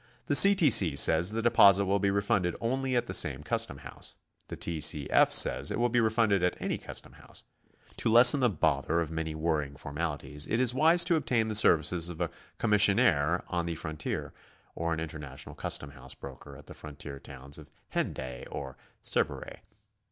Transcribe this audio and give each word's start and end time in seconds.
The 0.25 0.33
C. 0.33 0.55
T. 0.55 0.71
C. 0.71 0.95
says 0.95 1.29
the 1.31 1.43
deposit 1.43 1.85
will 1.85 1.99
be 1.99 2.09
refunded 2.09 2.55
only 2.59 2.95
at 2.95 3.05
the 3.05 3.13
same 3.13 3.43
custom 3.43 3.77
house; 3.77 4.15
the 4.47 4.55
T. 4.55 4.81
C. 4.81 5.07
F. 5.11 5.31
says 5.31 5.69
it 5.69 5.77
will 5.77 5.89
be 5.89 6.01
refunded 6.01 6.41
at 6.41 6.57
any 6.59 6.79
custom 6.79 7.13
house. 7.13 7.43
To 7.97 8.09
lessen 8.09 8.39
the 8.39 8.49
bother 8.49 8.99
of 8.99 9.09
the 9.09 9.13
many 9.13 9.35
worrying 9.35 9.75
formalities, 9.75 10.47
it 10.47 10.59
is 10.59 10.73
wise 10.73 11.03
to 11.05 11.17
obtain 11.17 11.49
the 11.49 11.53
services 11.53 12.09
of 12.09 12.19
a 12.19 12.31
commissionaire 12.57 13.43
on 13.47 13.67
the 13.67 13.75
frontier, 13.75 14.33
or 14.73 14.91
an 14.91 14.99
international 14.99 15.53
custom 15.53 15.91
house 15.91 16.15
broker 16.15 16.57
at 16.57 16.65
the 16.65 16.73
frontier 16.73 17.19
towns 17.19 17.59
of 17.59 17.69
Hendaye 17.93 18.47
or 18.49 18.77
Cerbere. 19.03 19.59